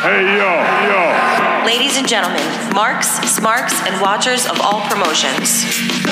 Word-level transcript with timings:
Hey, 0.00 0.24
yo, 0.32 0.48
yo. 0.88 1.60
Ladies 1.68 2.00
and 2.00 2.08
gentlemen, 2.08 2.40
marks, 2.72 3.20
smarks, 3.28 3.76
and 3.84 4.00
watchers 4.00 4.48
of 4.48 4.56
all 4.64 4.80
promotions. 4.88 5.60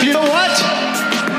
You 0.04 0.12
know 0.12 0.28
what? 0.28 0.52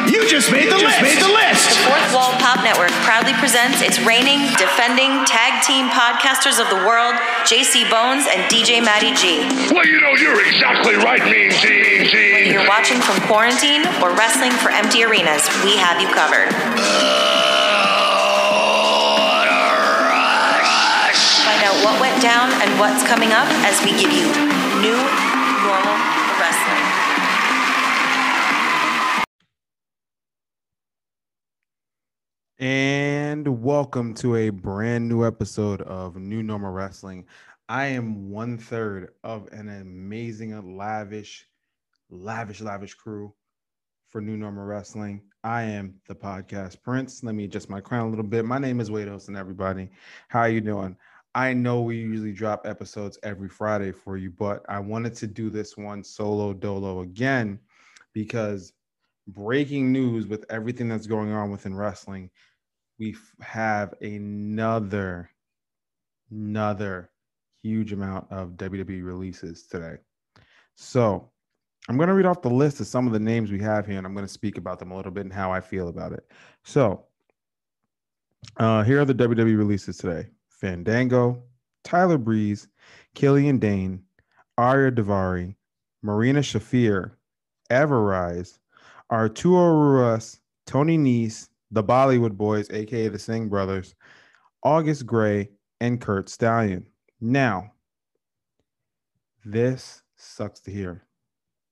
You 0.10 0.26
just 0.26 0.50
made 0.50 0.66
the 0.66 0.82
just 0.82 0.98
list. 0.98 1.06
made 1.06 1.22
the 1.22 1.30
list. 1.30 1.78
The 1.78 1.86
Fourth 1.86 2.10
Wall 2.10 2.34
Pop 2.42 2.66
Network 2.66 2.90
proudly 3.06 3.38
presents 3.38 3.86
its 3.86 4.02
reigning, 4.02 4.50
defending, 4.58 5.30
tag 5.30 5.62
team 5.62 5.94
podcasters 5.94 6.58
of 6.58 6.66
the 6.74 6.82
world, 6.90 7.14
JC 7.46 7.86
Bones 7.86 8.26
and 8.26 8.42
DJ 8.50 8.82
Matty 8.82 9.14
G. 9.14 9.46
Well, 9.70 9.86
you 9.86 10.02
know, 10.02 10.18
you're 10.18 10.42
exactly 10.42 10.98
right, 10.98 11.22
Mean 11.30 11.54
Gene, 11.54 12.10
Whether 12.10 12.50
you're 12.50 12.68
watching 12.68 12.98
from 12.98 13.22
quarantine 13.30 13.86
or 14.02 14.18
wrestling 14.18 14.58
for 14.58 14.74
empty 14.74 15.06
arenas, 15.06 15.46
we 15.62 15.78
have 15.78 16.02
you 16.02 16.10
covered. 16.10 16.50
Find 21.50 21.64
out 21.64 21.84
what 21.84 22.00
went 22.00 22.22
down 22.22 22.52
and 22.62 22.80
what's 22.80 23.04
coming 23.08 23.32
up 23.32 23.48
as 23.66 23.84
we 23.84 23.90
give 23.94 24.14
you 24.14 24.28
new 24.84 24.96
normal 25.66 25.98
wrestling. 26.38 26.86
And 32.60 33.64
welcome 33.64 34.14
to 34.16 34.36
a 34.36 34.52
brand 34.52 35.10
new 35.10 35.26
episode 35.26 35.82
of 35.82 36.18
New 36.18 36.44
Normal 36.44 36.70
Wrestling. 36.72 37.26
I 37.68 37.88
am 37.88 38.30
one 38.30 38.60
third 38.60 39.14
of 39.24 39.48
an 39.52 39.70
amazing, 39.70 40.78
lavish, 40.78 41.48
lavish, 42.12 42.62
lavish 42.62 42.94
crew 42.94 43.34
for 44.10 44.22
New 44.22 44.38
Normal 44.38 44.66
Wrestling. 44.66 45.24
I 45.44 45.64
am 45.64 45.96
the 46.08 46.14
podcast 46.14 46.84
Prince. 46.84 47.24
Let 47.24 47.34
me 47.34 47.46
adjust 47.46 47.72
my 47.72 47.82
crown 47.82 48.06
a 48.06 48.10
little 48.12 48.24
bit. 48.24 48.46
My 48.46 48.60
name 48.60 48.80
is 48.80 48.92
Wade 48.92 49.08
Wilson, 49.08 49.36
everybody. 49.36 49.90
How 50.28 50.42
are 50.42 50.50
you 50.50 50.62
doing? 50.62 50.96
I 51.40 51.54
know 51.54 51.80
we 51.80 51.96
usually 51.96 52.34
drop 52.34 52.68
episodes 52.68 53.18
every 53.24 53.48
Friday 53.48 53.94
for 53.94 54.18
you, 54.18 54.30
but 54.30 54.66
I 54.68 54.80
wanted 54.80 55.16
to 55.16 55.28
do 55.28 55.50
this 55.50 55.78
one 55.78 56.04
solo 56.04 56.52
dolo 56.52 57.00
again 57.00 57.60
because 58.14 58.74
breaking 59.26 59.90
news 59.94 60.28
with 60.28 60.44
everything 60.50 60.90
that's 60.90 61.08
going 61.08 61.32
on 61.32 61.50
within 61.50 61.74
wrestling 61.74 62.30
we 63.00 63.16
have 63.40 63.94
another 64.02 65.30
another 66.30 67.10
huge 67.64 67.94
amount 67.94 68.30
of 68.30 68.58
WWE 68.58 69.02
releases 69.02 69.66
today. 69.66 69.96
So 70.76 71.32
I'm 71.88 71.96
going 71.96 72.10
to 72.10 72.16
read 72.16 72.26
off 72.26 72.42
the 72.42 72.50
list 72.50 72.82
of 72.82 72.88
some 72.88 73.08
of 73.08 73.14
the 73.14 73.20
names 73.20 73.50
we 73.50 73.62
have 73.62 73.86
here, 73.88 73.98
and 73.98 74.06
I'm 74.06 74.14
going 74.14 74.28
to 74.28 74.32
speak 74.32 74.58
about 74.58 74.78
them 74.78 74.92
a 74.92 74.96
little 74.98 75.14
bit 75.14 75.24
and 75.24 75.32
how 75.32 75.54
I 75.54 75.62
feel 75.62 75.88
about 75.88 76.12
it. 76.12 76.30
So 76.66 77.06
uh, 78.58 78.84
here 78.84 79.00
are 79.00 79.06
the 79.06 79.16
WWE 79.16 79.58
releases 79.58 79.96
today: 79.96 80.28
Fandango, 80.60 81.44
Tyler 81.84 82.18
Breeze, 82.18 82.68
Killian 83.16 83.60
Dain, 83.60 84.04
Ariya 84.60 84.92
Daivari, 84.94 85.56
Marina 86.02 86.40
Shafir, 86.42 87.12
Ever-Rise, 87.70 88.60
Arturo 89.12 89.74
Ruas, 89.74 90.40
Tony 90.66 90.98
Nese, 90.98 91.48
the 91.72 91.84
Bollywood 91.84 92.34
Boys, 92.34 92.70
aka 92.72 93.08
the 93.08 93.20
Singh 93.20 93.48
Brothers, 93.48 93.96
August 94.64 95.06
Grey, 95.06 95.50
and 95.80 96.02
Curt 96.02 96.30
Stallion. 96.30 96.86
Now, 97.22 97.72
this 99.46 100.04
sucks 100.16 100.60
to 100.62 100.72
hear. 100.72 101.04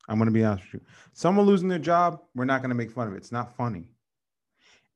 I'm 0.07 0.17
going 0.17 0.27
to 0.27 0.31
be 0.31 0.45
honest 0.45 0.71
with 0.71 0.81
you. 0.81 0.87
Someone 1.13 1.45
losing 1.45 1.67
their 1.67 1.79
job, 1.79 2.21
we're 2.35 2.45
not 2.45 2.61
going 2.61 2.69
to 2.69 2.75
make 2.75 2.91
fun 2.91 3.07
of 3.07 3.13
it. 3.13 3.17
It's 3.17 3.31
not 3.31 3.55
funny. 3.57 3.89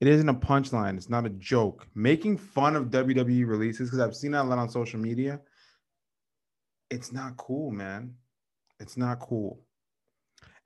It 0.01 0.07
isn't 0.07 0.27
a 0.27 0.33
punchline. 0.33 0.97
It's 0.97 1.09
not 1.09 1.27
a 1.27 1.29
joke. 1.29 1.87
Making 1.93 2.35
fun 2.35 2.75
of 2.75 2.85
WWE 2.85 3.47
releases, 3.47 3.89
because 3.89 3.99
I've 3.99 4.15
seen 4.15 4.31
that 4.31 4.41
a 4.41 4.47
lot 4.47 4.57
on 4.57 4.67
social 4.67 4.99
media, 4.99 5.39
it's 6.89 7.13
not 7.13 7.37
cool, 7.37 7.71
man. 7.71 8.15
It's 8.79 8.97
not 8.97 9.19
cool. 9.19 9.59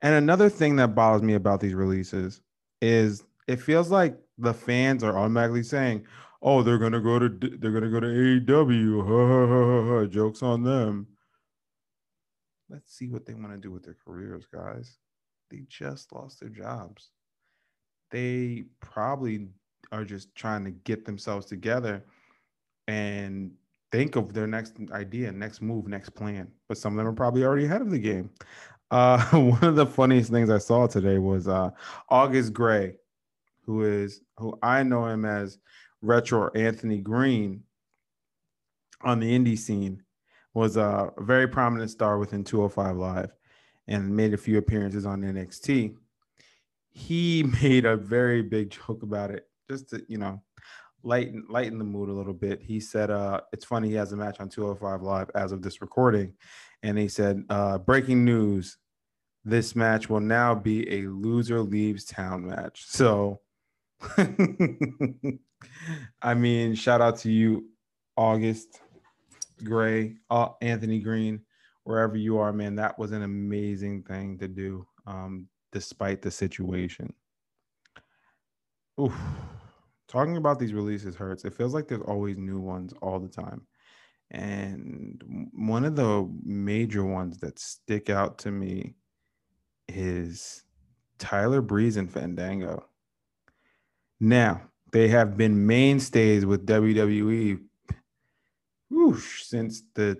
And 0.00 0.14
another 0.14 0.48
thing 0.48 0.76
that 0.76 0.94
bothers 0.94 1.22
me 1.22 1.34
about 1.34 1.60
these 1.60 1.74
releases 1.74 2.40
is 2.80 3.24
it 3.46 3.60
feels 3.60 3.90
like 3.90 4.18
the 4.38 4.54
fans 4.54 5.04
are 5.04 5.18
automatically 5.18 5.62
saying, 5.62 6.06
"Oh, 6.40 6.62
they're 6.62 6.78
gonna 6.78 7.00
go 7.00 7.18
to 7.18 7.28
they're 7.28 7.72
gonna 7.72 7.90
go 7.90 8.00
to 8.00 8.06
AEW." 8.06 9.02
Ha, 9.02 9.28
ha, 9.28 10.00
ha. 10.00 10.06
Jokes 10.06 10.42
on 10.42 10.62
them. 10.62 11.08
Let's 12.70 12.92
see 12.96 13.08
what 13.08 13.26
they 13.26 13.34
want 13.34 13.52
to 13.52 13.58
do 13.58 13.70
with 13.70 13.84
their 13.84 13.96
careers, 14.04 14.46
guys. 14.46 14.98
They 15.50 15.60
just 15.68 16.12
lost 16.12 16.40
their 16.40 16.48
jobs. 16.48 17.10
They 18.10 18.64
probably 18.80 19.48
are 19.92 20.04
just 20.04 20.34
trying 20.34 20.64
to 20.64 20.70
get 20.70 21.04
themselves 21.04 21.46
together 21.46 22.04
and 22.88 23.52
think 23.92 24.16
of 24.16 24.32
their 24.32 24.46
next 24.46 24.74
idea, 24.92 25.32
next 25.32 25.62
move, 25.62 25.86
next 25.86 26.10
plan. 26.10 26.48
But 26.68 26.78
some 26.78 26.92
of 26.92 26.96
them 26.98 27.06
are 27.06 27.16
probably 27.16 27.44
already 27.44 27.64
ahead 27.64 27.82
of 27.82 27.90
the 27.90 27.98
game. 27.98 28.30
Uh, 28.90 29.24
one 29.32 29.64
of 29.64 29.76
the 29.76 29.86
funniest 29.86 30.30
things 30.30 30.50
I 30.50 30.58
saw 30.58 30.86
today 30.86 31.18
was 31.18 31.48
uh, 31.48 31.70
August 32.08 32.52
Grey, 32.52 32.96
who 33.64 33.82
is 33.82 34.20
who 34.38 34.58
I 34.62 34.82
know 34.82 35.06
him 35.06 35.24
as 35.24 35.58
Retro 36.02 36.50
Anthony 36.54 36.98
Greene 36.98 37.62
on 39.02 39.18
the 39.20 39.36
indie 39.36 39.58
scene, 39.58 40.02
was 40.54 40.76
a 40.76 41.10
very 41.18 41.48
prominent 41.48 41.90
star 41.90 42.18
within 42.18 42.44
205 42.44 42.96
Live 42.96 43.30
and 43.88 44.14
made 44.14 44.34
a 44.34 44.38
few 44.38 44.58
appearances 44.58 45.06
on 45.06 45.22
NXT. 45.22 45.94
He 46.96 47.42
made 47.62 47.84
a 47.84 47.96
very 47.96 48.42
big 48.42 48.70
joke 48.70 49.02
about 49.02 49.30
it, 49.30 49.48
just 49.70 49.90
to 49.90 50.04
you 50.08 50.18
know 50.18 50.42
lighten 51.02 51.44
lighten 51.48 51.78
the 51.78 51.84
mood 51.84 52.08
a 52.08 52.12
little 52.12 52.32
bit. 52.32 52.62
He 52.62 52.80
said, 52.80 53.10
uh, 53.10 53.42
it's 53.52 53.64
funny 53.64 53.88
he 53.88 53.94
has 53.94 54.12
a 54.12 54.16
match 54.16 54.40
on 54.40 54.48
205 54.48 55.02
Live 55.02 55.30
as 55.34 55.52
of 55.52 55.62
this 55.62 55.80
recording. 55.80 56.32
And 56.82 56.98
he 56.98 57.08
said, 57.08 57.44
uh, 57.48 57.78
breaking 57.78 58.24
news, 58.24 58.78
this 59.44 59.76
match 59.76 60.10
will 60.10 60.20
now 60.20 60.54
be 60.54 60.88
a 60.90 61.08
loser 61.08 61.60
leaves 61.60 62.04
town 62.04 62.46
match. 62.46 62.84
So 62.88 63.40
I 66.22 66.34
mean, 66.34 66.74
shout 66.74 67.00
out 67.00 67.18
to 67.18 67.30
you, 67.30 67.68
August 68.16 68.80
Grey, 69.62 70.16
uh, 70.30 70.48
Anthony 70.60 70.98
Greene, 71.00 71.40
wherever 71.84 72.16
you 72.16 72.38
are, 72.38 72.52
man. 72.52 72.76
That 72.76 72.98
was 72.98 73.12
an 73.12 73.22
amazing 73.22 74.02
thing 74.02 74.38
to 74.38 74.48
do, 74.48 74.86
um, 75.06 75.48
despite 75.72 76.22
the 76.22 76.30
situation. 76.30 77.12
Oof. 79.00 79.14
Talking 80.08 80.36
about 80.36 80.58
these 80.58 80.72
releases 80.72 81.16
hurts. 81.16 81.44
It 81.44 81.54
feels 81.54 81.74
like 81.74 81.88
there's 81.88 82.02
always 82.02 82.36
new 82.36 82.60
ones 82.60 82.94
all 83.02 83.18
the 83.18 83.28
time. 83.28 83.66
And 84.30 85.50
one 85.52 85.84
of 85.84 85.96
the 85.96 86.28
major 86.44 87.04
ones 87.04 87.38
that 87.38 87.58
stick 87.58 88.10
out 88.10 88.38
to 88.38 88.50
me 88.50 88.94
is 89.88 90.64
Tyler 91.18 91.60
Breeze 91.60 91.96
and 91.96 92.12
Fandango. 92.12 92.86
Now, 94.18 94.62
they 94.92 95.08
have 95.08 95.36
been 95.36 95.66
mainstays 95.66 96.46
with 96.46 96.66
WWE 96.66 97.60
whoosh, 98.90 99.44
since 99.44 99.82
the 99.94 100.16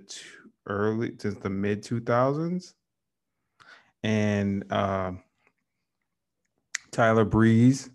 early 0.66 1.12
since 1.18 1.38
the 1.38 1.50
mid 1.50 1.82
2000s. 1.82 2.74
And 4.02 4.70
uh, 4.70 5.12
Tyler 6.96 7.26
Breeze, 7.26 7.90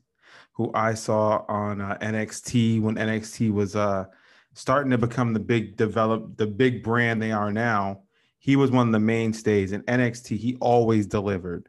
who 0.53 0.72
I 0.75 0.94
saw 0.94 1.44
on 1.47 1.81
uh, 1.81 1.97
NXT 2.01 2.81
when 2.81 2.95
NXT 2.95 3.51
was 3.51 3.75
uh, 3.75 4.06
starting 4.53 4.91
to 4.91 4.97
become 4.97 5.34
the 5.34 5.39
big 5.39 5.75
develop 5.75 6.38
the 6.38 6.45
big 6.45 6.84
brand 6.84 7.19
they 7.19 7.31
are 7.31 7.51
now. 7.51 8.03
He 8.38 8.56
was 8.56 8.69
one 8.69 8.88
of 8.88 8.94
the 8.94 9.00
mainstays 9.00 9.72
in 9.72 9.81
NXT. 9.84 10.38
He 10.38 10.56
always 10.62 11.07
delivered 11.07 11.67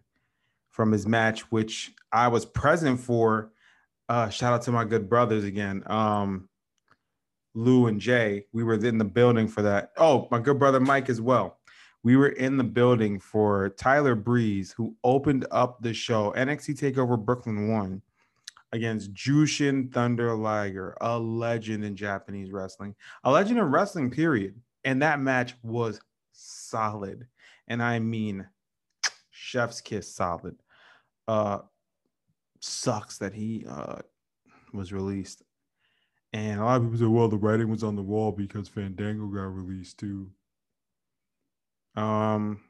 from 0.70 0.92
his 0.92 1.06
match, 1.06 1.40
which 1.50 1.92
I 2.12 2.28
was 2.28 2.44
present 2.44 3.00
for. 3.00 3.52
Uh, 4.08 4.28
shout 4.28 4.52
out 4.52 4.62
to 4.62 4.72
my 4.72 4.84
good 4.84 5.08
brothers 5.08 5.44
again, 5.44 5.82
um, 5.86 6.50
Lou 7.54 7.86
and 7.86 7.98
Jay. 7.98 8.44
We 8.52 8.62
were 8.62 8.74
in 8.74 8.98
the 8.98 9.04
building 9.04 9.48
for 9.48 9.62
that. 9.62 9.92
Oh, 9.96 10.28
my 10.30 10.38
good 10.38 10.58
brother 10.58 10.80
Mike 10.80 11.08
as 11.08 11.20
well. 11.20 11.58
We 12.04 12.16
were 12.16 12.30
in 12.30 12.56
the 12.56 12.64
building 12.64 13.20
for 13.20 13.68
Tyler 13.70 14.14
Breeze, 14.14 14.72
who 14.72 14.96
opened 15.04 15.46
up 15.50 15.80
the 15.80 15.94
show 15.94 16.32
NXT 16.36 16.78
Takeover 16.78 17.22
Brooklyn 17.22 17.70
One 17.70 18.02
against 18.72 19.12
Jushin 19.14 19.92
Thunder 19.92 20.34
Liger, 20.34 20.96
a 21.00 21.18
legend 21.18 21.84
in 21.84 21.94
Japanese 21.94 22.50
wrestling, 22.50 22.94
a 23.22 23.30
legend 23.30 23.58
in 23.58 23.64
wrestling, 23.64 24.10
period. 24.10 24.54
And 24.84 25.00
that 25.02 25.20
match 25.20 25.54
was 25.62 26.00
solid. 26.32 27.26
And 27.68 27.82
I 27.82 28.00
mean, 28.00 28.46
chef's 29.30 29.80
kiss 29.80 30.12
solid. 30.12 30.56
Uh, 31.28 31.58
sucks 32.58 33.18
that 33.18 33.34
he 33.34 33.64
uh, 33.68 33.98
was 34.72 34.92
released. 34.92 35.42
And 36.32 36.60
a 36.60 36.64
lot 36.64 36.76
of 36.76 36.82
people 36.84 36.98
say, 36.98 37.04
well, 37.04 37.28
the 37.28 37.36
writing 37.36 37.68
was 37.68 37.84
on 37.84 37.94
the 37.94 38.02
wall 38.02 38.32
because 38.32 38.68
Fandango 38.68 39.26
got 39.26 39.54
released 39.54 39.98
too. 39.98 40.30
Um, 41.96 42.60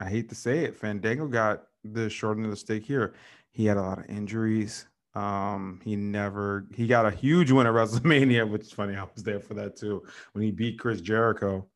I 0.00 0.08
hate 0.08 0.28
to 0.30 0.34
say 0.34 0.64
it, 0.64 0.76
Fandango 0.76 1.28
got 1.28 1.64
the 1.84 2.08
short 2.08 2.36
end 2.36 2.46
of 2.46 2.50
the 2.50 2.56
stick 2.56 2.84
here. 2.84 3.14
He 3.50 3.66
had 3.66 3.76
a 3.76 3.82
lot 3.82 3.98
of 3.98 4.08
injuries. 4.08 4.86
Um, 5.14 5.80
he 5.84 5.94
never 5.94 6.66
he 6.74 6.86
got 6.86 7.04
a 7.04 7.10
huge 7.10 7.50
win 7.50 7.66
at 7.66 7.72
WrestleMania, 7.74 8.48
which 8.48 8.62
is 8.62 8.72
funny. 8.72 8.96
I 8.96 9.04
was 9.14 9.22
there 9.22 9.40
for 9.40 9.54
that 9.54 9.76
too 9.76 10.02
when 10.32 10.44
he 10.44 10.50
beat 10.50 10.78
Chris 10.78 11.00
Jericho, 11.00 11.66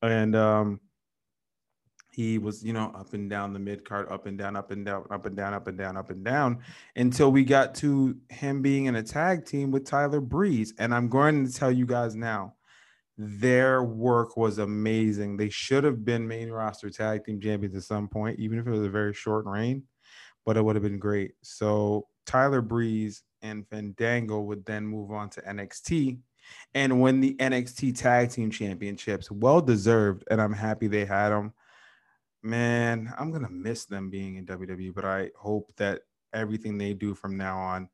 and 0.00 0.36
um, 0.36 0.80
he 2.12 2.38
was 2.38 2.64
you 2.64 2.72
know 2.72 2.92
up 2.94 3.14
and 3.14 3.28
down 3.28 3.52
the 3.52 3.58
mid 3.58 3.84
card, 3.84 4.08
up 4.10 4.26
and 4.26 4.38
down, 4.38 4.54
up 4.54 4.70
and 4.70 4.86
down, 4.86 5.04
up 5.10 5.26
and 5.26 5.36
down, 5.36 5.54
up 5.54 5.66
and 5.66 5.76
down, 5.76 5.96
up 5.96 6.10
and 6.10 6.24
down, 6.24 6.58
until 6.94 7.32
we 7.32 7.44
got 7.44 7.74
to 7.76 8.16
him 8.28 8.62
being 8.62 8.86
in 8.86 8.96
a 8.96 9.02
tag 9.02 9.44
team 9.44 9.72
with 9.72 9.84
Tyler 9.84 10.20
Breeze. 10.20 10.72
And 10.78 10.94
I'm 10.94 11.08
going 11.08 11.46
to 11.46 11.52
tell 11.52 11.72
you 11.72 11.84
guys 11.86 12.14
now, 12.14 12.54
their 13.18 13.82
work 13.82 14.36
was 14.36 14.58
amazing. 14.58 15.36
They 15.36 15.48
should 15.48 15.82
have 15.82 16.04
been 16.04 16.28
main 16.28 16.50
roster 16.50 16.88
tag 16.88 17.24
team 17.24 17.40
champions 17.40 17.76
at 17.76 17.82
some 17.82 18.06
point, 18.06 18.38
even 18.38 18.60
if 18.60 18.66
it 18.66 18.70
was 18.70 18.86
a 18.86 18.88
very 18.88 19.12
short 19.12 19.44
reign, 19.44 19.82
but 20.46 20.56
it 20.56 20.64
would 20.64 20.76
have 20.76 20.84
been 20.84 21.00
great. 21.00 21.32
So 21.42 22.06
Tyler 22.26 22.62
Breeze 22.62 23.24
and 23.42 23.66
Fandango 23.68 24.40
would 24.42 24.64
then 24.64 24.86
move 24.86 25.10
on 25.10 25.30
to 25.30 25.42
NXT 25.42 26.18
and 26.74 27.02
win 27.02 27.20
the 27.20 27.34
NXT 27.34 27.98
Tag 27.98 28.30
Team 28.30 28.52
Championships. 28.52 29.30
Well 29.32 29.60
deserved, 29.60 30.22
and 30.30 30.40
I'm 30.40 30.52
happy 30.52 30.86
they 30.86 31.04
had 31.04 31.30
them. 31.30 31.52
Man, 32.44 33.12
I'm 33.18 33.32
gonna 33.32 33.50
miss 33.50 33.84
them 33.84 34.10
being 34.10 34.36
in 34.36 34.46
WWE, 34.46 34.94
but 34.94 35.04
I 35.04 35.30
hope 35.36 35.72
that 35.76 36.02
everything 36.32 36.78
they 36.78 36.94
do 36.94 37.14
from 37.14 37.36
now 37.36 37.58
on, 37.58 37.88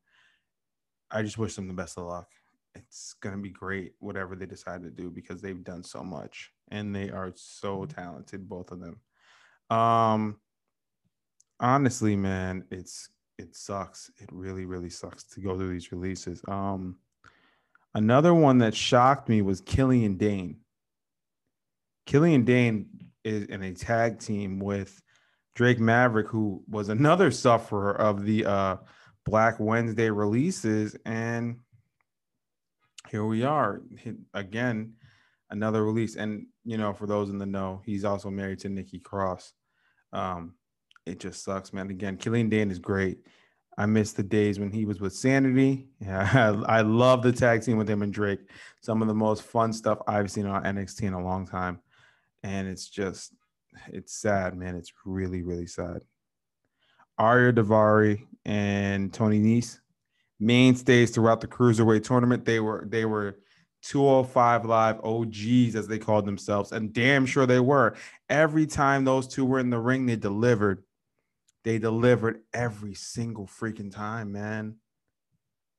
I 1.11 1.23
just 1.23 1.39
wish 1.39 1.55
them 1.57 1.67
the 1.67 1.75
best 1.75 1.97
of 1.97 2.05
luck. 2.05 2.29
It's 2.75 3.15
gonna 3.21 3.39
be 3.39 3.51
great, 3.51 3.93
whatever 4.01 4.35
they 4.35 4.47
decide 4.47 4.83
to 4.83 4.91
do, 4.91 5.11
because 5.11 5.41
they've 5.41 5.65
done 5.65 5.85
so 5.85 6.03
much 6.03 6.51
and 6.71 6.95
they 6.95 7.11
are 7.11 7.33
so 7.35 7.85
talented, 7.85 8.49
both 8.49 8.71
of 8.73 8.81
them. 8.81 9.01
Um, 9.71 10.37
honestly, 11.61 12.17
man, 12.17 12.65
it's 12.71 13.09
it 13.39 13.57
sucks. 13.57 14.11
It 14.19 14.29
really, 14.33 14.65
really 14.65 14.91
sucks 14.91 15.25
to 15.25 15.41
go 15.41 15.57
through 15.57 15.73
these 15.73 15.91
releases. 15.93 16.41
Um, 16.47 16.97
another 17.95 18.35
one 18.35 18.59
that 18.59 18.75
shocked 18.75 19.29
me 19.29 19.43
was 19.43 19.61
Killian 19.61 20.17
Dain. 20.17 20.59
Killian 22.07 22.45
Dain 22.45 22.87
is 23.25 23.47
in 23.47 23.63
a 23.63 23.73
tag 23.73 24.21
team 24.21 24.61
with 24.61 25.01
Drake 25.55 25.81
Maverick, 25.81 26.29
who 26.29 26.63
was 26.69 26.89
another 26.89 27.31
sufferer 27.31 27.93
of 27.93 28.25
the 28.25 28.45
uh, 28.45 28.77
Black 29.25 29.59
Wednesday 29.59 30.11
releases, 30.11 30.97
and 31.07 31.59
here 33.09 33.25
we 33.25 33.43
are 33.45 33.83
again, 34.33 34.95
another 35.51 35.85
release. 35.85 36.17
And 36.17 36.47
you 36.65 36.79
know, 36.79 36.93
for 36.93 37.07
those 37.07 37.31
in 37.31 37.39
the 37.39 37.47
know, 37.47 37.83
he's 37.85 38.05
also 38.05 38.31
married 38.31 38.61
to 38.61 38.69
Nikki 38.69 38.99
Cross. 38.99 39.53
Um, 40.13 40.55
it 41.07 41.21
just 41.21 41.45
sucks, 41.45 41.73
man. 41.73 41.91
Again, 41.91 42.17
Killian 42.17 42.49
Dain 42.49 42.71
is 42.71 42.79
great. 42.79 43.19
I 43.77 43.87
miss 43.87 44.13
the 44.13 44.23
days 44.23 44.59
when 44.59 44.71
he 44.71 44.85
was 44.85 45.01
with 45.01 45.15
Sanity. 45.15 45.89
Yeah, 46.01 46.63
I, 46.69 46.79
I 46.79 46.81
love 46.83 47.23
the 47.23 47.33
tag 47.33 47.63
team 47.63 47.79
with 47.79 47.89
him 47.89 48.03
and 48.03 48.13
Drake. 48.13 48.41
Some 48.83 49.01
of 49.01 49.09
the 49.09 49.15
most 49.15 49.43
fun 49.43 49.73
stuff 49.73 49.99
I've 50.07 50.31
seen 50.31 50.45
on 50.45 50.63
NXT 50.63 51.03
in 51.03 51.15
a 51.15 51.25
long 51.25 51.47
time. 51.47 51.81
And 52.43 52.69
it's 52.69 52.91
just, 52.91 53.33
it's 53.89 54.15
sad, 54.15 54.55
man. 54.55 54.77
It's 54.77 54.93
really, 55.07 55.43
really 55.43 55.67
sad. 55.67 56.03
Ariya 57.19 57.55
Daivari 57.55 58.27
and 58.45 59.13
Tony 59.15 59.41
Nese, 59.41 59.79
mainstays 60.41 61.11
throughout 61.11 61.41
the 61.41 61.49
cruiserweight 61.49 62.05
tournament. 62.05 62.45
They 62.45 62.61
were 62.61 62.85
they 62.89 63.05
were 63.05 63.39
205 63.83 64.65
live 64.65 65.05
OGs 65.05 65.77
as 65.77 65.87
they 65.87 65.99
called 65.99 66.25
themselves, 66.25 66.73
and 66.73 66.93
damn 66.93 67.27
sure 67.27 67.47
they 67.47 67.61
were. 67.61 67.97
Every 68.29 68.67
time 68.67 69.05
those 69.05 69.29
two 69.29 69.45
were 69.45 69.59
in 69.59 69.71
the 69.71 69.79
ring, 69.79 70.07
they 70.07 70.17
delivered. 70.17 70.83
They 71.65 71.79
delivered 71.79 72.43
every 72.53 72.95
single 72.95 73.47
freaking 73.47 73.95
time, 73.95 74.33
man. 74.33 74.77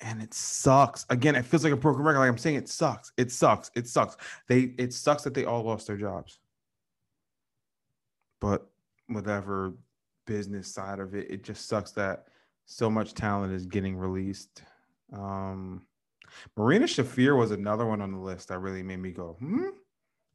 And 0.02 0.22
it 0.22 0.34
sucks. 0.34 1.06
Again, 1.10 1.36
it 1.36 1.46
feels 1.46 1.64
like 1.64 1.74
a 1.74 1.78
broken 1.78 2.04
record. 2.04 2.20
Like 2.20 2.30
I'm 2.30 2.38
saying, 2.38 2.58
it 2.58 2.70
sucks. 2.70 3.12
It 3.18 3.32
sucks. 3.32 3.72
It 3.76 3.88
sucks. 3.88 4.18
They 4.48 4.74
it 4.78 4.94
sucks 4.94 5.24
that 5.24 5.34
they 5.34 5.46
all 5.46 5.64
lost 5.64 5.88
their 5.88 5.98
jobs. 5.98 6.40
But 8.42 8.68
whatever 9.08 9.74
business 10.28 10.72
side 10.72 11.00
of 11.00 11.16
it, 11.16 11.30
it 11.30 11.44
just 11.44 11.68
sucks 11.68 11.92
that 11.92 12.26
so 12.66 12.90
much 12.90 13.14
talent 13.14 13.54
is 13.54 13.66
getting 13.66 13.96
released. 13.96 14.64
Um 15.14 15.86
Marina 16.58 16.86
Shafir 16.86 17.38
was 17.38 17.52
another 17.52 17.86
one 17.86 18.02
on 18.02 18.12
the 18.12 18.20
list 18.20 18.50
that 18.50 18.60
really 18.60 18.84
made 18.84 19.00
me 19.00 19.12
go, 19.12 19.38
hmm? 19.40 19.70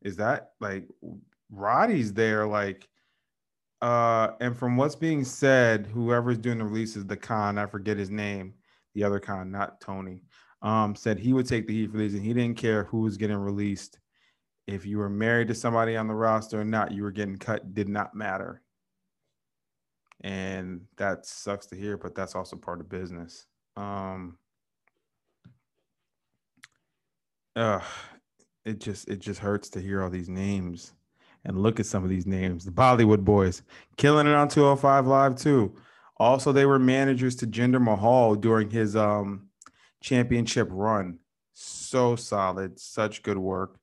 Is 0.02 0.16
that 0.16 0.52
like 0.60 0.88
Roddy's 1.50 2.12
there? 2.12 2.46
Like 2.46 2.88
uh, 3.82 4.32
and 4.40 4.56
from 4.56 4.76
what's 4.76 4.94
being 4.94 5.24
said, 5.24 5.86
whoever's 5.86 6.38
doing 6.38 6.58
the 6.58 6.64
releases, 6.64 7.06
the 7.06 7.16
Khan, 7.16 7.58
I 7.58 7.66
forget 7.66 7.96
his 7.96 8.10
name, 8.10 8.54
the 8.94 9.04
other 9.04 9.18
Khan, 9.18 9.50
not 9.50 9.80
Tony, 9.80 10.22
um, 10.62 10.94
said 10.94 11.18
he 11.18 11.32
would 11.32 11.46
take 11.46 11.66
the 11.66 11.72
heat 11.72 11.90
for 11.90 11.96
these 11.96 12.14
and 12.14 12.24
he 12.24 12.34
didn't 12.34 12.58
care 12.58 12.84
who 12.84 13.00
was 13.00 13.16
getting 13.16 13.36
released. 13.36 13.98
If 14.66 14.84
you 14.84 14.98
were 14.98 15.08
married 15.08 15.48
to 15.48 15.54
somebody 15.54 15.96
on 15.96 16.08
the 16.08 16.14
roster 16.14 16.60
or 16.60 16.64
not, 16.64 16.92
you 16.92 17.02
were 17.02 17.10
getting 17.10 17.38
cut, 17.38 17.72
did 17.74 17.88
not 17.88 18.14
matter. 18.14 18.60
And 20.22 20.82
that 20.96 21.24
sucks 21.24 21.66
to 21.66 21.76
hear, 21.76 21.96
but 21.96 22.14
that's 22.14 22.34
also 22.34 22.56
part 22.56 22.80
of 22.80 22.88
business. 22.88 23.46
Um, 23.76 24.36
uh, 27.56 27.80
it 28.64 28.78
just 28.80 29.08
it 29.08 29.18
just 29.18 29.40
hurts 29.40 29.70
to 29.70 29.80
hear 29.80 30.02
all 30.02 30.10
these 30.10 30.28
names 30.28 30.92
and 31.44 31.62
look 31.62 31.80
at 31.80 31.86
some 31.86 32.04
of 32.04 32.10
these 32.10 32.26
names. 32.26 32.64
The 32.64 32.70
Bollywood 32.70 33.24
Boys 33.24 33.62
killing 33.96 34.26
it 34.26 34.34
on 34.34 34.48
205 34.48 35.06
Live 35.06 35.36
too. 35.36 35.74
Also, 36.18 36.52
they 36.52 36.66
were 36.66 36.78
managers 36.78 37.34
to 37.36 37.46
Jinder 37.46 37.82
Mahal 37.82 38.34
during 38.34 38.68
his 38.68 38.94
um, 38.94 39.48
championship 40.02 40.68
run. 40.70 41.18
So 41.54 42.14
solid, 42.16 42.78
such 42.78 43.22
good 43.22 43.38
work. 43.38 43.78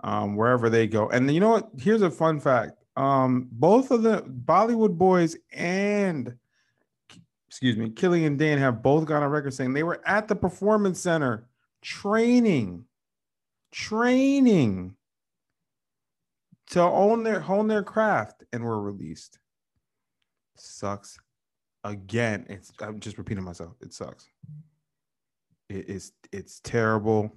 Um, 0.00 0.36
wherever 0.36 0.70
they 0.70 0.86
go. 0.86 1.08
And 1.08 1.32
you 1.32 1.40
know 1.40 1.50
what? 1.50 1.70
Here's 1.76 2.02
a 2.02 2.10
fun 2.10 2.38
fact. 2.38 2.77
Um, 2.98 3.46
both 3.52 3.92
of 3.92 4.02
the 4.02 4.22
Bollywood 4.22 4.98
boys 4.98 5.36
and 5.52 6.34
excuse 7.46 7.76
me, 7.76 7.90
Killian 7.90 8.36
Dain 8.36 8.58
have 8.58 8.82
both 8.82 9.06
gone 9.06 9.22
on 9.22 9.30
record 9.30 9.54
saying 9.54 9.72
they 9.72 9.84
were 9.84 10.02
at 10.04 10.26
the 10.26 10.34
performance 10.34 10.98
center 10.98 11.46
training, 11.80 12.84
training 13.70 14.96
to 16.70 16.82
own 16.82 17.22
their 17.22 17.38
hone 17.38 17.68
their 17.68 17.84
craft 17.84 18.42
and 18.52 18.64
were 18.64 18.82
released. 18.82 19.38
Sucks. 20.56 21.20
Again, 21.84 22.46
it's 22.48 22.72
I'm 22.80 22.98
just 22.98 23.16
repeating 23.16 23.44
myself. 23.44 23.74
It 23.80 23.92
sucks. 23.92 24.28
It 25.68 25.88
is 25.88 26.10
it's 26.32 26.58
terrible. 26.64 27.32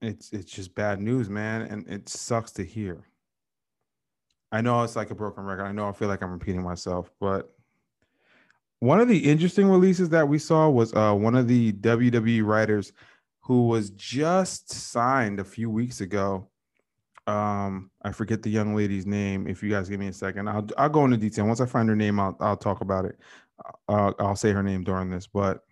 It's 0.00 0.32
it's 0.32 0.50
just 0.50 0.74
bad 0.74 1.02
news, 1.02 1.28
man, 1.28 1.60
and 1.60 1.86
it 1.86 2.08
sucks 2.08 2.50
to 2.52 2.64
hear. 2.64 3.04
I 4.52 4.60
know 4.60 4.82
it's 4.82 4.96
like 4.96 5.10
a 5.10 5.14
broken 5.14 5.44
record. 5.44 5.64
I 5.64 5.72
know 5.72 5.88
I 5.88 5.92
feel 5.92 6.08
like 6.08 6.22
I'm 6.22 6.30
repeating 6.30 6.62
myself, 6.62 7.10
but 7.18 7.52
one 8.80 9.00
of 9.00 9.08
the 9.08 9.18
interesting 9.18 9.66
releases 9.68 10.10
that 10.10 10.28
we 10.28 10.38
saw 10.38 10.68
was 10.68 10.92
uh, 10.94 11.14
one 11.14 11.34
of 11.34 11.48
the 11.48 11.72
WWE 11.72 12.44
writers 12.44 12.92
who 13.40 13.66
was 13.66 13.90
just 13.90 14.70
signed 14.70 15.40
a 15.40 15.44
few 15.44 15.70
weeks 15.70 16.00
ago. 16.00 16.48
Um 17.28 17.92
i 18.02 18.10
forget 18.10 18.42
the 18.42 18.50
young 18.50 18.74
lady's 18.74 19.06
name. 19.06 19.46
If 19.46 19.62
you 19.62 19.70
guys 19.70 19.88
give 19.88 20.00
me 20.00 20.08
a 20.08 20.12
second 20.12 20.48
i'll 20.48 20.66
i'll 20.76 20.88
go 20.88 21.04
into 21.04 21.16
detail. 21.16 21.46
Once 21.46 21.60
i 21.60 21.66
find 21.66 21.88
her 21.88 21.94
name 21.94 22.18
i'll, 22.18 22.36
I'll 22.40 22.56
talk 22.56 22.80
about 22.80 23.04
it. 23.04 23.16
Uh, 23.88 24.12
i'll 24.18 24.34
say 24.34 24.50
her 24.50 24.62
name 24.64 24.82
during 24.82 25.08
this 25.08 25.28
but 25.28 25.62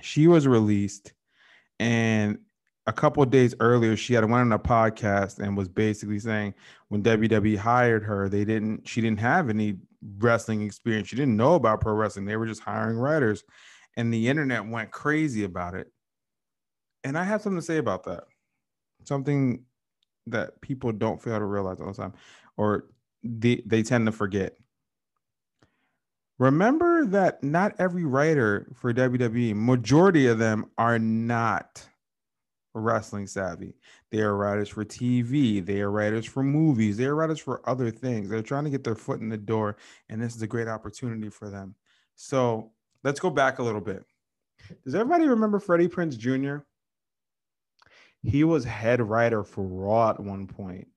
she 0.00 0.26
was 0.26 0.48
released 0.48 1.12
and 1.78 2.38
a 2.86 2.92
couple 2.92 3.24
days 3.24 3.54
earlier 3.60 3.96
she 3.96 4.14
had 4.14 4.24
went 4.24 4.42
on 4.42 4.52
a 4.52 4.58
podcast 4.58 5.38
and 5.38 5.56
was 5.56 5.68
basically 5.68 6.18
saying 6.18 6.52
when 6.88 7.02
wwe 7.02 7.56
hired 7.56 8.02
her 8.02 8.28
they 8.28 8.44
didn't 8.44 8.86
she 8.86 9.00
didn't 9.00 9.20
have 9.20 9.48
any 9.48 9.78
wrestling 10.18 10.62
experience. 10.62 11.08
She 11.08 11.16
didn't 11.16 11.36
know 11.36 11.54
about 11.54 11.80
pro 11.80 11.94
wrestling. 11.94 12.26
They 12.26 12.36
were 12.36 12.46
just 12.46 12.62
hiring 12.62 12.96
writers. 12.96 13.44
And 13.96 14.12
the 14.12 14.28
internet 14.28 14.66
went 14.66 14.90
crazy 14.90 15.44
about 15.44 15.74
it. 15.74 15.88
And 17.04 17.18
i 17.18 17.24
have 17.24 17.42
something 17.42 17.58
to 17.58 17.64
say 17.64 17.76
about 17.76 18.04
that. 18.04 18.24
Something 19.04 19.64
that 20.26 20.60
people 20.60 20.92
don't 20.92 21.22
fail 21.22 21.38
to 21.38 21.44
realize 21.44 21.80
all 21.80 21.88
the 21.88 21.92
time, 21.92 22.14
or 22.56 22.86
they, 23.22 23.62
they 23.66 23.82
tend 23.82 24.06
to 24.06 24.12
forget. 24.12 24.56
Remember 26.38 27.04
that 27.06 27.44
not 27.44 27.74
every 27.78 28.04
writer 28.04 28.66
for 28.74 28.92
WWE, 28.94 29.54
majority 29.54 30.26
of 30.26 30.38
them 30.38 30.70
are 30.78 30.98
not 30.98 31.86
wrestling 32.80 33.26
savvy. 33.26 33.74
They 34.10 34.20
are 34.20 34.36
writers 34.36 34.68
for 34.68 34.84
TV, 34.84 35.64
they 35.64 35.80
are 35.80 35.90
writers 35.90 36.26
for 36.26 36.42
movies, 36.42 36.96
they 36.96 37.04
are 37.04 37.14
writers 37.14 37.40
for 37.40 37.68
other 37.68 37.90
things. 37.90 38.28
They're 38.28 38.42
trying 38.42 38.64
to 38.64 38.70
get 38.70 38.84
their 38.84 38.94
foot 38.94 39.20
in 39.20 39.28
the 39.28 39.36
door, 39.36 39.76
and 40.08 40.20
this 40.20 40.34
is 40.34 40.42
a 40.42 40.46
great 40.46 40.68
opportunity 40.68 41.30
for 41.30 41.48
them. 41.48 41.74
So 42.16 42.72
let's 43.02 43.20
go 43.20 43.30
back 43.30 43.58
a 43.58 43.62
little 43.62 43.80
bit. 43.80 44.04
Does 44.84 44.94
everybody 44.94 45.26
remember 45.26 45.58
Freddie 45.58 45.88
Prinze 45.88 46.18
Jr.? 46.18 46.64
He 48.22 48.44
was 48.44 48.64
head 48.64 49.02
writer 49.02 49.44
for 49.44 49.64
Raw 49.64 50.10
at 50.10 50.20
one 50.20 50.46
point. 50.46 50.88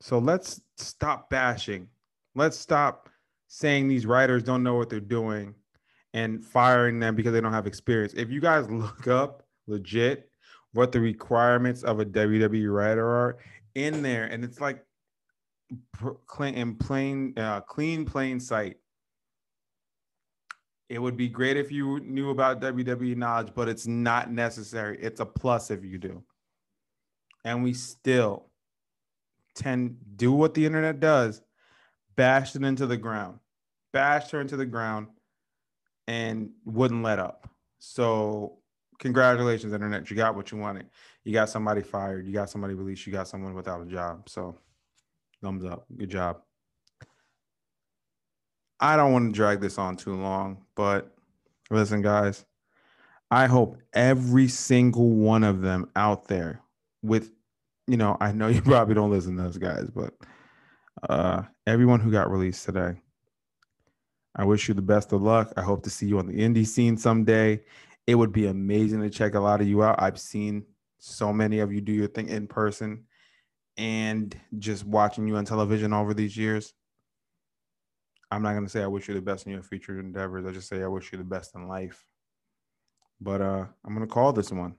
So 0.00 0.18
let's 0.18 0.60
stop 0.76 1.28
bashing. 1.28 1.88
Let's 2.34 2.56
stop 2.56 3.10
saying 3.48 3.88
these 3.88 4.06
writers 4.06 4.42
don't 4.42 4.62
know 4.62 4.76
what 4.76 4.88
they're 4.88 5.00
doing 5.00 5.54
and 6.14 6.44
firing 6.44 7.00
them 7.00 7.14
because 7.14 7.32
they 7.32 7.40
don't 7.40 7.52
have 7.52 7.66
experience. 7.66 8.14
If 8.14 8.30
you 8.30 8.40
guys 8.40 8.70
look 8.70 9.08
up 9.08 9.42
legit 9.68 10.30
what 10.72 10.92
the 10.92 11.00
requirements 11.00 11.82
of 11.82 12.00
a 12.00 12.04
WWE 12.04 12.72
writer 12.72 13.06
are 13.06 13.38
in 13.74 14.02
there, 14.02 14.24
and 14.24 14.44
it's 14.44 14.60
like 14.60 14.84
in 16.40 16.76
plain 16.76 17.34
uh, 17.38 17.60
clean 17.60 18.04
plain 18.04 18.40
sight. 18.40 18.76
It 20.88 21.00
would 21.00 21.16
be 21.16 21.28
great 21.28 21.56
if 21.58 21.70
you 21.70 22.00
knew 22.00 22.30
about 22.30 22.62
WWE 22.62 23.16
knowledge, 23.16 23.52
but 23.54 23.68
it's 23.68 23.86
not 23.86 24.30
necessary. 24.32 24.98
It's 25.00 25.20
a 25.20 25.26
plus 25.26 25.70
if 25.70 25.84
you 25.84 25.98
do. 25.98 26.22
And 27.44 27.62
we 27.62 27.74
still 27.74 28.46
tend 29.54 29.98
do 30.16 30.32
what 30.32 30.54
the 30.54 30.64
internet 30.64 30.98
does, 30.98 31.42
bashed 32.16 32.56
it 32.56 32.62
into 32.62 32.86
the 32.86 32.96
ground, 32.96 33.38
bashed 33.92 34.30
her 34.30 34.40
into 34.40 34.56
the 34.56 34.64
ground, 34.64 35.08
and 36.06 36.50
wouldn't 36.64 37.02
let 37.02 37.18
up. 37.18 37.50
So 37.78 38.58
congratulations, 38.98 39.72
internet. 39.72 40.10
You 40.10 40.16
got 40.16 40.34
what 40.34 40.50
you 40.50 40.58
wanted. 40.58 40.86
You 41.24 41.32
got 41.32 41.48
somebody 41.48 41.82
fired. 41.82 42.26
You 42.26 42.32
got 42.32 42.50
somebody 42.50 42.74
released. 42.74 43.06
You 43.06 43.12
got 43.12 43.28
someone 43.28 43.54
without 43.54 43.82
a 43.82 43.86
job. 43.86 44.28
So 44.28 44.58
thumbs 45.42 45.64
up. 45.64 45.86
Good 45.96 46.10
job. 46.10 46.38
I 48.80 48.96
don't 48.96 49.12
want 49.12 49.32
to 49.32 49.36
drag 49.36 49.60
this 49.60 49.78
on 49.78 49.96
too 49.96 50.14
long, 50.14 50.64
but 50.76 51.12
listen, 51.70 52.00
guys, 52.00 52.44
I 53.30 53.46
hope 53.46 53.76
every 53.92 54.48
single 54.48 55.10
one 55.10 55.42
of 55.42 55.60
them 55.60 55.90
out 55.96 56.28
there 56.28 56.62
with, 57.02 57.32
you 57.86 57.96
know, 57.96 58.16
I 58.20 58.32
know 58.32 58.48
you 58.48 58.62
probably 58.62 58.94
don't 58.94 59.10
listen 59.10 59.36
to 59.36 59.42
those 59.42 59.58
guys, 59.58 59.90
but 59.94 60.14
uh, 61.08 61.42
everyone 61.66 62.00
who 62.00 62.12
got 62.12 62.30
released 62.30 62.64
today, 62.64 62.94
I 64.36 64.44
wish 64.44 64.68
you 64.68 64.74
the 64.74 64.82
best 64.82 65.12
of 65.12 65.22
luck. 65.22 65.52
I 65.56 65.62
hope 65.62 65.82
to 65.82 65.90
see 65.90 66.06
you 66.06 66.18
on 66.20 66.26
the 66.26 66.38
indie 66.38 66.66
scene 66.66 66.96
someday. 66.96 67.60
It 68.08 68.14
would 68.14 68.32
be 68.32 68.46
amazing 68.46 69.02
to 69.02 69.10
check 69.10 69.34
a 69.34 69.40
lot 69.40 69.60
of 69.60 69.68
you 69.68 69.82
out. 69.82 70.00
I've 70.00 70.18
seen 70.18 70.64
so 70.96 71.30
many 71.30 71.58
of 71.58 71.74
you 71.74 71.82
do 71.82 71.92
your 71.92 72.06
thing 72.08 72.30
in 72.30 72.46
person 72.46 73.04
and 73.76 74.34
just 74.58 74.86
watching 74.86 75.28
you 75.28 75.36
on 75.36 75.44
television 75.44 75.92
over 75.92 76.14
these 76.14 76.34
years. 76.34 76.72
I'm 78.30 78.40
not 78.40 78.54
gonna 78.54 78.70
say 78.70 78.82
I 78.82 78.86
wish 78.86 79.08
you 79.08 79.14
the 79.14 79.20
best 79.20 79.44
in 79.44 79.52
your 79.52 79.62
future 79.62 80.00
endeavors. 80.00 80.46
I 80.46 80.52
just 80.52 80.70
say 80.70 80.82
I 80.82 80.86
wish 80.86 81.12
you 81.12 81.18
the 81.18 81.24
best 81.24 81.54
in 81.54 81.68
life. 81.68 82.02
But 83.20 83.42
uh, 83.42 83.66
I'm 83.84 83.92
gonna 83.92 84.06
call 84.06 84.32
this 84.32 84.50
one. 84.50 84.76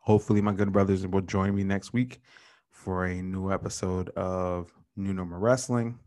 Hopefully, 0.00 0.40
my 0.40 0.54
good 0.54 0.72
brothers 0.72 1.06
will 1.06 1.20
join 1.20 1.54
me 1.54 1.62
next 1.62 1.92
week 1.92 2.20
for 2.68 3.04
a 3.04 3.22
new 3.22 3.52
episode 3.52 4.08
of 4.16 4.74
New 4.96 5.14
Normal 5.14 5.38
Wrestling. 5.38 6.00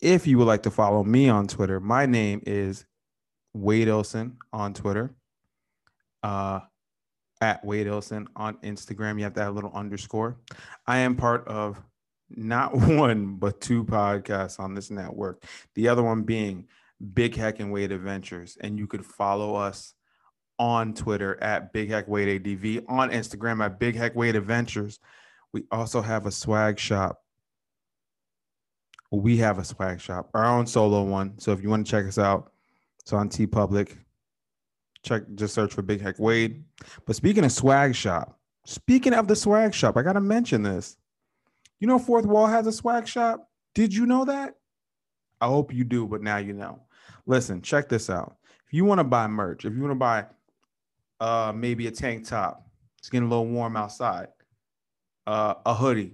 If 0.00 0.28
you 0.28 0.38
would 0.38 0.46
like 0.46 0.62
to 0.62 0.70
follow 0.70 1.02
me 1.02 1.28
on 1.28 1.48
Twitter, 1.48 1.80
my 1.80 2.06
name 2.06 2.44
is 2.46 2.86
Wade 3.54 3.88
Ilson 3.88 4.36
on 4.52 4.74
Twitter. 4.74 5.14
Uh, 6.22 6.60
at 7.40 7.64
Wade 7.64 7.86
Ilson 7.86 8.26
on 8.36 8.56
Instagram. 8.58 9.16
You 9.16 9.24
have 9.24 9.34
to 9.34 9.40
have 9.40 9.52
a 9.52 9.54
little 9.54 9.72
underscore. 9.72 10.36
I 10.86 10.98
am 10.98 11.16
part 11.16 11.48
of 11.48 11.82
not 12.28 12.74
one 12.76 13.36
but 13.36 13.60
two 13.60 13.84
podcasts 13.84 14.60
on 14.60 14.74
this 14.74 14.90
network. 14.90 15.42
The 15.74 15.88
other 15.88 16.02
one 16.02 16.22
being 16.22 16.66
Big 17.14 17.34
Heck 17.34 17.60
and 17.60 17.72
Wade 17.72 17.92
Adventures, 17.92 18.58
and 18.60 18.78
you 18.78 18.86
could 18.86 19.06
follow 19.06 19.54
us 19.54 19.94
on 20.58 20.92
Twitter 20.92 21.42
at 21.42 21.72
Big 21.72 21.88
Heck 21.88 22.06
Wade 22.08 22.46
ADV, 22.46 22.84
on 22.88 23.10
Instagram 23.10 23.64
at 23.64 23.78
Big 23.78 23.96
Heck 23.96 24.14
Wade 24.14 24.36
Adventures. 24.36 24.98
We 25.54 25.64
also 25.72 26.02
have 26.02 26.26
a 26.26 26.30
swag 26.30 26.78
shop 26.78 27.20
we 29.10 29.38
have 29.38 29.58
a 29.58 29.64
swag 29.64 30.00
shop, 30.00 30.30
our 30.34 30.44
own 30.44 30.66
solo 30.66 31.02
one. 31.02 31.38
So 31.38 31.52
if 31.52 31.62
you 31.62 31.68
want 31.68 31.86
to 31.86 31.90
check 31.90 32.06
us 32.06 32.18
out, 32.18 32.52
it's 33.10 33.12
on 33.12 33.28
TeePublic. 33.28 33.96
Check, 35.02 35.22
just 35.34 35.54
search 35.54 35.74
for 35.74 35.82
Big 35.82 36.00
Heck 36.00 36.20
Wade. 36.20 36.62
But 37.06 37.16
speaking 37.16 37.44
of 37.44 37.50
swag 37.50 37.94
shop, 37.96 38.38
speaking 38.66 39.14
of 39.14 39.26
the 39.26 39.34
swag 39.34 39.74
shop, 39.74 39.96
I 39.96 40.02
gotta 40.02 40.20
mention 40.20 40.62
this. 40.62 40.96
You 41.80 41.88
know, 41.88 41.98
Fourth 41.98 42.26
Wall 42.26 42.46
has 42.46 42.68
a 42.68 42.72
swag 42.72 43.08
shop. 43.08 43.48
Did 43.74 43.92
you 43.92 44.06
know 44.06 44.24
that? 44.26 44.54
I 45.40 45.46
hope 45.46 45.74
you 45.74 45.82
do, 45.82 46.06
but 46.06 46.22
now 46.22 46.36
you 46.36 46.52
know. 46.52 46.82
Listen, 47.26 47.62
check 47.62 47.88
this 47.88 48.10
out. 48.10 48.36
If 48.66 48.74
you 48.74 48.84
want 48.84 48.98
to 48.98 49.04
buy 49.04 49.26
merch, 49.26 49.64
if 49.64 49.74
you 49.74 49.80
want 49.80 49.92
to 49.92 49.96
buy 49.96 50.26
uh 51.18 51.52
maybe 51.52 51.88
a 51.88 51.90
tank 51.90 52.28
top, 52.28 52.64
it's 52.98 53.08
getting 53.08 53.26
a 53.26 53.30
little 53.30 53.48
warm 53.48 53.76
outside, 53.76 54.28
uh, 55.26 55.54
a 55.66 55.74
hoodie 55.74 56.12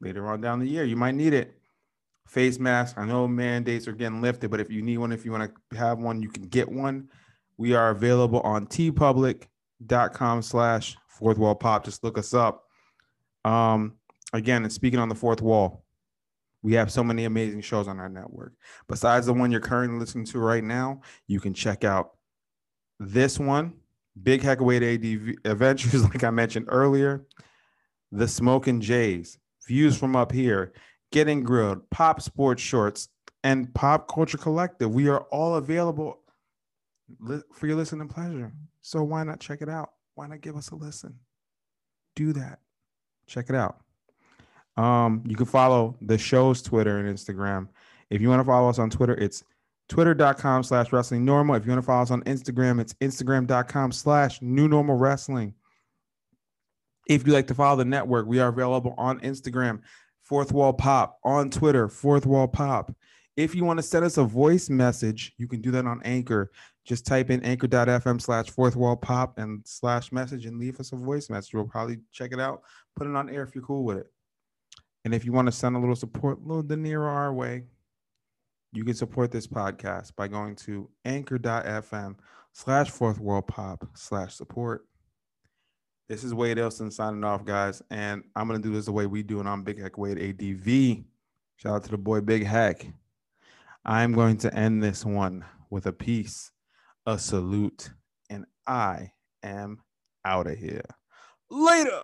later 0.00 0.26
on 0.28 0.40
down 0.40 0.60
the 0.60 0.68
year, 0.68 0.84
you 0.84 0.96
might 0.96 1.14
need 1.14 1.34
it 1.34 1.59
face 2.30 2.60
mask. 2.60 2.96
I 2.96 3.04
know 3.04 3.26
mandates 3.26 3.88
are 3.88 3.92
getting 3.92 4.22
lifted, 4.22 4.50
but 4.50 4.60
if 4.60 4.70
you 4.70 4.82
need 4.82 4.98
one, 4.98 5.10
if 5.10 5.24
you 5.24 5.32
want 5.32 5.52
to 5.70 5.76
have 5.76 5.98
one, 5.98 6.22
you 6.22 6.28
can 6.28 6.44
get 6.44 6.70
one. 6.70 7.08
We 7.56 7.74
are 7.74 7.90
available 7.90 8.40
on 8.40 8.66
teepublic.com 8.66 10.42
slash 10.42 10.96
fourth 11.08 11.38
wall 11.38 11.56
pop. 11.56 11.84
Just 11.84 12.04
look 12.04 12.16
us 12.16 12.32
up. 12.32 12.64
Um, 13.44 13.94
again, 14.32 14.62
and 14.62 14.72
speaking 14.72 15.00
on 15.00 15.08
the 15.08 15.14
fourth 15.14 15.42
wall, 15.42 15.84
we 16.62 16.74
have 16.74 16.92
so 16.92 17.02
many 17.02 17.24
amazing 17.24 17.62
shows 17.62 17.88
on 17.88 17.98
our 17.98 18.08
network. 18.08 18.52
Besides 18.86 19.26
the 19.26 19.34
one 19.34 19.50
you're 19.50 19.60
currently 19.60 19.98
listening 19.98 20.26
to 20.26 20.38
right 20.38 20.62
now, 20.62 21.00
you 21.26 21.40
can 21.40 21.52
check 21.52 21.82
out 21.82 22.12
this 23.00 23.40
one, 23.40 23.72
Big 24.22 24.40
Heckaway 24.42 24.76
ADV 24.94 25.36
Adventures, 25.44 26.04
like 26.14 26.22
I 26.22 26.30
mentioned 26.30 26.66
earlier, 26.68 27.26
The 28.12 28.28
Smoking 28.28 28.80
Jays, 28.80 29.38
Views 29.66 29.98
from 29.98 30.14
Up 30.14 30.30
Here, 30.30 30.72
Getting 31.12 31.42
Grilled, 31.42 31.88
Pop 31.90 32.22
Sports 32.22 32.62
Shorts, 32.62 33.08
and 33.42 33.72
Pop 33.74 34.12
Culture 34.12 34.38
Collective. 34.38 34.92
We 34.92 35.08
are 35.08 35.22
all 35.32 35.56
available 35.56 36.20
for 37.52 37.66
your 37.66 37.76
listening 37.76 38.08
pleasure. 38.08 38.52
So 38.80 39.02
why 39.02 39.24
not 39.24 39.40
check 39.40 39.62
it 39.62 39.68
out? 39.68 39.90
Why 40.14 40.26
not 40.26 40.40
give 40.40 40.56
us 40.56 40.70
a 40.70 40.76
listen? 40.76 41.18
Do 42.16 42.32
that. 42.34 42.60
Check 43.26 43.46
it 43.48 43.56
out. 43.56 43.80
Um, 44.76 45.24
you 45.26 45.36
can 45.36 45.46
follow 45.46 45.96
the 46.00 46.18
show's 46.18 46.62
Twitter 46.62 46.98
and 46.98 47.08
Instagram. 47.08 47.68
If 48.08 48.20
you 48.20 48.28
want 48.28 48.40
to 48.40 48.44
follow 48.44 48.68
us 48.68 48.78
on 48.78 48.90
Twitter, 48.90 49.14
it's 49.14 49.44
twitter.com 49.88 50.62
slash 50.62 50.92
wrestling 50.92 51.24
normal. 51.24 51.56
If 51.56 51.64
you 51.64 51.72
want 51.72 51.82
to 51.82 51.86
follow 51.86 52.02
us 52.02 52.10
on 52.10 52.22
Instagram, 52.22 52.80
it's 52.80 52.94
instagram.com 52.94 53.92
slash 53.92 54.40
new 54.40 54.68
normal 54.68 54.96
wrestling. 54.96 55.54
If 57.08 57.26
you 57.26 57.32
like 57.32 57.48
to 57.48 57.54
follow 57.54 57.76
the 57.76 57.84
network, 57.84 58.26
we 58.26 58.38
are 58.38 58.48
available 58.48 58.94
on 58.96 59.20
Instagram 59.20 59.80
Fourth 60.30 60.52
Wall 60.52 60.72
Pop 60.72 61.18
on 61.24 61.50
Twitter, 61.50 61.88
Fourth 61.88 62.24
Wall 62.24 62.46
Pop. 62.46 62.94
If 63.36 63.52
you 63.52 63.64
want 63.64 63.80
to 63.80 63.82
send 63.82 64.04
us 64.04 64.16
a 64.16 64.22
voice 64.22 64.70
message, 64.70 65.32
you 65.38 65.48
can 65.48 65.60
do 65.60 65.72
that 65.72 65.86
on 65.86 66.00
Anchor. 66.04 66.52
Just 66.84 67.04
type 67.04 67.30
in 67.30 67.42
anchor.fm 67.42 68.20
slash 68.20 68.48
fourth 68.48 68.76
wall 68.76 68.96
pop 68.96 69.38
and 69.38 69.60
slash 69.64 70.12
message 70.12 70.46
and 70.46 70.56
leave 70.56 70.78
us 70.78 70.92
a 70.92 70.96
voice 70.96 71.30
message. 71.30 71.52
We'll 71.52 71.64
probably 71.64 71.98
check 72.12 72.30
it 72.32 72.38
out, 72.38 72.62
put 72.94 73.08
it 73.08 73.16
on 73.16 73.28
air 73.28 73.42
if 73.42 73.56
you're 73.56 73.64
cool 73.64 73.82
with 73.82 73.98
it. 73.98 74.06
And 75.04 75.12
if 75.12 75.24
you 75.24 75.32
want 75.32 75.46
to 75.46 75.52
send 75.52 75.74
a 75.74 75.80
little 75.80 75.96
support, 75.96 76.38
a 76.38 76.46
little 76.46 76.62
De 76.62 76.76
Niro 76.76 77.06
our 77.06 77.34
way, 77.34 77.64
you 78.72 78.84
can 78.84 78.94
support 78.94 79.32
this 79.32 79.48
podcast 79.48 80.14
by 80.14 80.28
going 80.28 80.54
to 80.56 80.88
anchor.fm 81.04 82.14
slash 82.52 82.88
fourth 82.88 83.18
wall 83.18 83.42
pop 83.42 83.84
slash 83.94 84.34
support. 84.34 84.86
This 86.10 86.24
is 86.24 86.34
Wade 86.34 86.58
Elson 86.58 86.90
signing 86.90 87.22
off, 87.22 87.44
guys. 87.44 87.82
And 87.88 88.24
I'm 88.34 88.48
going 88.48 88.60
to 88.60 88.68
do 88.68 88.74
this 88.74 88.86
the 88.86 88.92
way 88.92 89.06
we 89.06 89.22
do 89.22 89.38
it 89.38 89.46
on 89.46 89.62
Big 89.62 89.80
Hack 89.80 89.96
Wade 89.96 90.18
ADV. 90.18 91.04
Shout 91.54 91.76
out 91.76 91.84
to 91.84 91.90
the 91.92 91.98
boy 91.98 92.20
Big 92.20 92.44
Hack. 92.44 92.84
I'm 93.84 94.12
going 94.12 94.36
to 94.38 94.52
end 94.52 94.82
this 94.82 95.04
one 95.04 95.44
with 95.70 95.86
a 95.86 95.92
peace, 95.92 96.50
a 97.06 97.16
salute, 97.16 97.90
and 98.28 98.44
I 98.66 99.12
am 99.44 99.84
out 100.24 100.48
of 100.48 100.58
here. 100.58 100.82
Later. 101.48 102.02